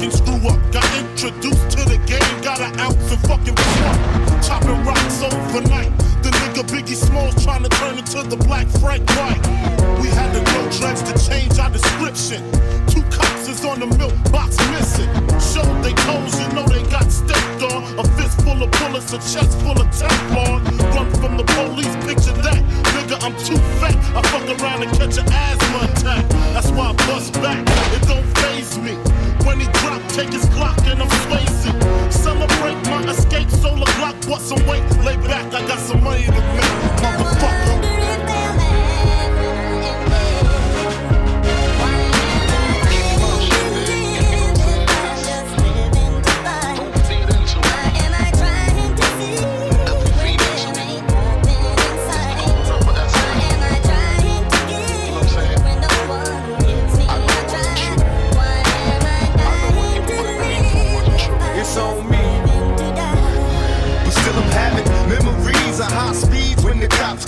[0.00, 0.72] fucking screw up.
[0.72, 4.42] Got introduced to the game, got an ounce of fucking swamp.
[4.42, 5.92] Chopping rocks overnight.
[6.22, 9.40] The nigga Biggie Smalls trying to turn into the black Frank White.
[10.00, 12.40] We had to grow dreads to change our description.
[12.88, 15.10] Two cops is on the milk box missing.
[15.40, 17.98] Showed they toes, you know they got stepped on.
[17.98, 20.64] A fist full of bullets, a chest full of Teflon.
[20.94, 22.60] Run from the police, picture that.
[22.96, 23.96] Nigga, I'm too fat.
[24.16, 26.28] I fuck around and catch an asthma attack.
[26.54, 27.60] That's why I bust back.
[27.94, 29.19] It don't faze me.
[29.46, 31.72] When he drop, take his Glock and I'm swayzy.
[32.12, 35.52] Celebrate my escape, solar clock, bust some weight, lay back.
[35.52, 36.40] I got some money to make,
[37.02, 38.49] motherfucker.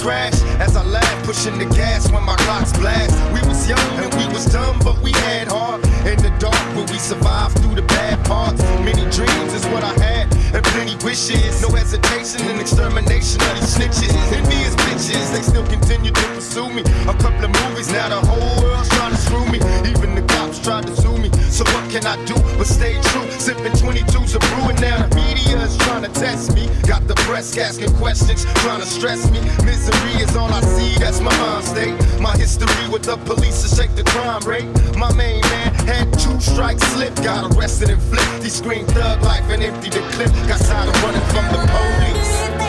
[0.02, 0.42] Crash.
[0.58, 3.14] As I laugh, pushing the gas when my Glocks blast.
[3.32, 5.78] We was young and we was dumb, but we had heart.
[6.02, 8.60] In the dark, where we survived through the bad parts.
[8.82, 11.62] Many dreams is what I had, and plenty wishes.
[11.62, 14.10] No hesitation and extermination of these snitches.
[14.34, 16.82] Envious bitches, they still continue to pursue me.
[17.06, 19.62] A couple of movies, now the whole world's trying to screw me.
[19.86, 21.30] Even the cops tried to sue me.
[21.50, 23.30] So what can I do but stay true?
[23.30, 25.06] Sipping 22s of brewing now.
[25.06, 26.68] The media is trying to test me.
[26.86, 29.40] Got the press asking questions, trying to stress me.
[29.64, 32.20] Misery is all I see, that's my mind state.
[32.20, 34.68] My history with the police to shake the crime rate.
[34.96, 38.42] My main man had two strikes slip, got arrested and flipped.
[38.42, 40.30] He screamed thug life and emptied the clip.
[40.48, 42.61] Got tired of running from the police.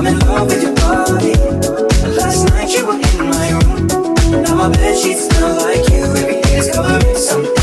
[0.00, 0.79] I'm in love with you.
[4.60, 6.04] my bed sheets smell like you.
[6.04, 7.59] Every day's covering something.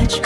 [0.00, 0.16] much.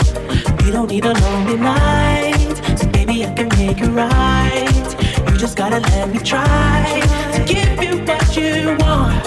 [0.64, 2.54] You don't need a lonely night.
[2.78, 5.30] So maybe I can make it right.
[5.30, 7.02] You just gotta let me try
[7.34, 9.24] to give you what you want.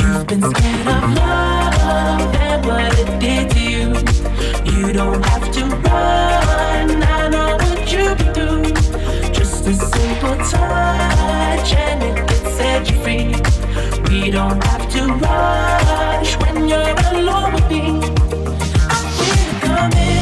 [0.00, 3.86] You've been scared of love and what it did to you.
[4.72, 7.02] You don't have to run.
[7.02, 8.48] I know what you've do.
[9.32, 13.26] Just a simple touch and it can set you free.
[14.10, 18.45] We don't have to rush when you're alone with me
[19.90, 20.15] coming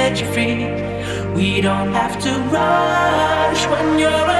[0.00, 0.60] set you free.
[1.34, 4.39] We don't have to rush when you're.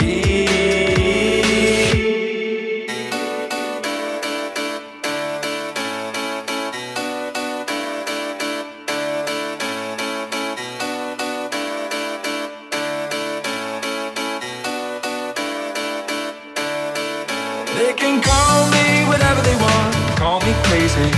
[17.81, 21.09] They can call me whatever they want, call me crazy.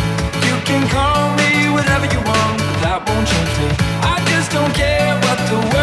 [0.48, 3.68] You can call me whatever you want, but that won't change me.
[4.00, 5.83] I just don't care what the world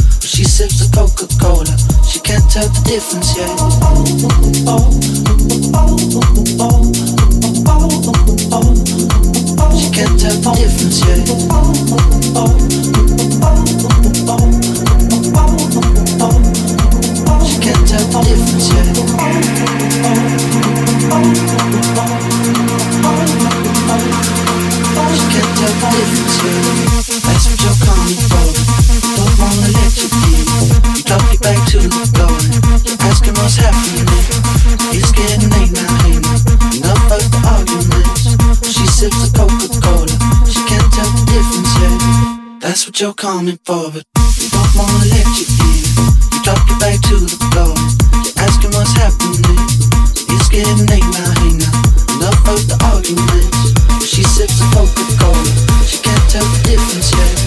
[0.23, 1.75] She sips of Coca-Cola.
[2.07, 3.49] She can't tell the difference yet.
[9.75, 11.27] She can't tell the difference yet.
[17.45, 18.87] She can't tell the difference yet.
[25.11, 26.61] She can't tell the difference yet.
[27.23, 28.40] That's what you're
[43.01, 44.05] You're coming for, but
[44.37, 45.81] we don't wanna let you in.
[46.29, 47.73] You drop your back to the floor.
[48.21, 49.57] You're asking what's happening.
[50.29, 51.81] It's getting late now, hey now.
[52.13, 54.05] Enough of the arguments.
[54.05, 55.83] She sips the Coca-Cola.
[55.83, 57.40] She can't tell the difference yet.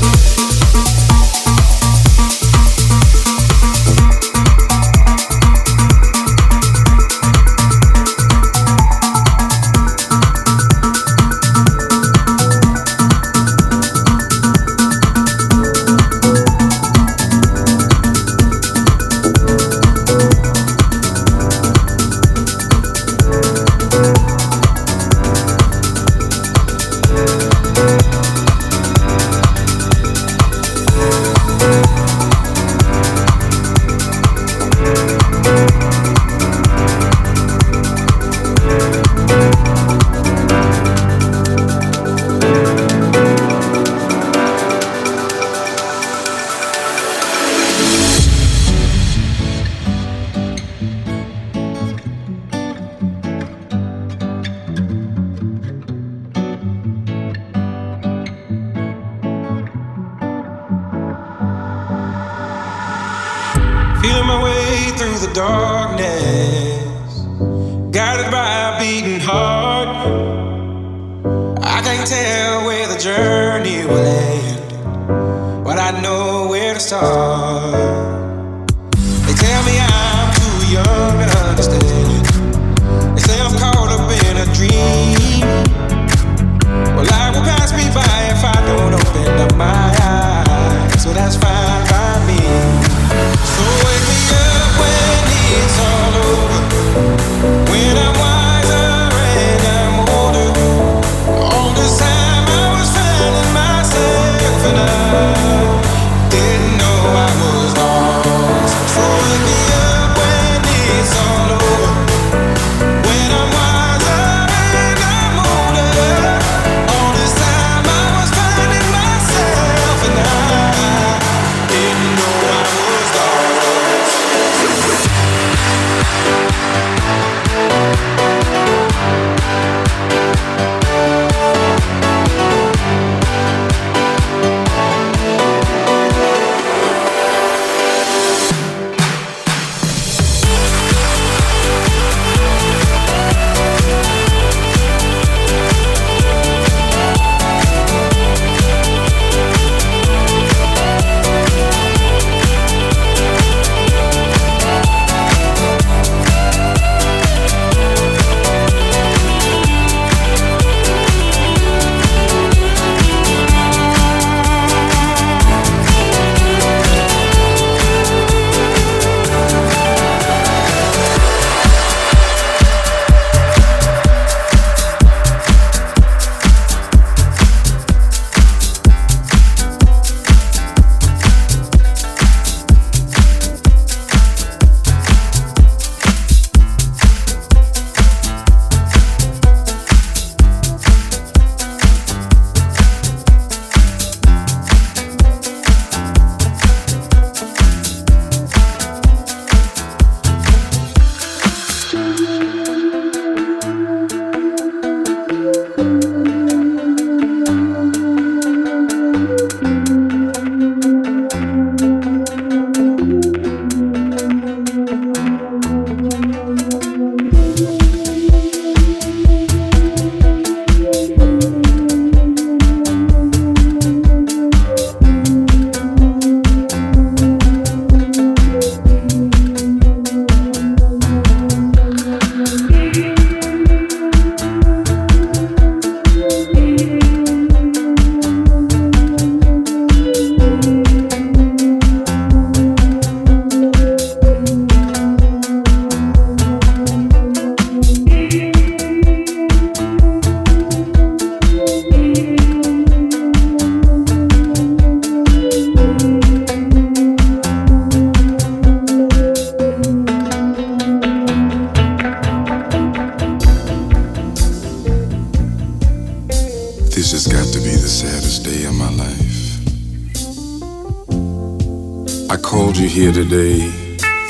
[272.95, 273.59] here today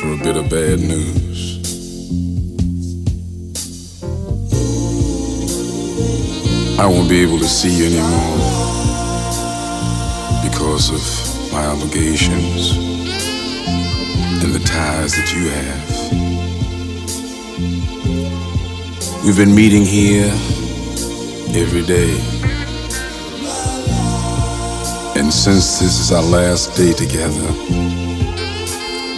[0.01, 1.61] for a bit of bad news.
[6.81, 8.39] I won't be able to see you anymore
[10.49, 12.79] because of my obligations
[14.43, 15.85] and the ties that you have.
[19.27, 20.33] We've been meeting here
[21.55, 22.19] every day.
[25.21, 27.94] And since this is our last day together,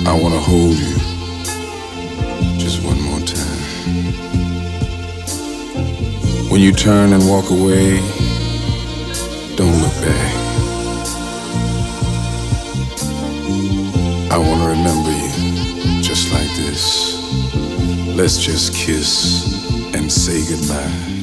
[0.09, 0.97] I want to hold you
[2.59, 3.45] just one more time.
[6.49, 7.99] When you turn and walk away,
[9.57, 10.33] don't look back.
[14.31, 17.17] I want to remember you just like this.
[18.17, 21.17] Let's just kiss and say goodbye.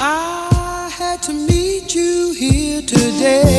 [0.00, 3.57] I had to meet you here today.